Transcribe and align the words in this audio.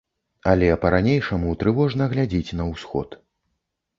Але 0.51 0.69
па-ранейшаму 0.85 1.51
трывожна 1.63 2.07
глядзіць 2.13 2.55
на 2.61 2.67
ўсход. 2.73 3.09